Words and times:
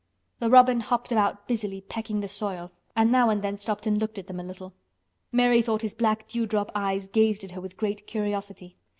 The 0.39 0.49
robin 0.49 0.79
hopped 0.79 1.11
about 1.11 1.47
busily 1.47 1.79
pecking 1.79 2.21
the 2.21 2.27
soil 2.27 2.71
and 2.95 3.11
now 3.11 3.29
and 3.29 3.43
then 3.43 3.59
stopped 3.59 3.85
and 3.85 3.99
looked 3.99 4.17
at 4.17 4.25
them 4.25 4.39
a 4.39 4.43
little. 4.43 4.73
Mary 5.31 5.61
thought 5.61 5.83
his 5.83 5.93
black 5.93 6.27
dewdrop 6.27 6.71
eyes 6.73 7.07
gazed 7.07 7.43
at 7.43 7.51
her 7.51 7.61
with 7.61 7.77
great 7.77 8.07
curiosity. 8.07 8.77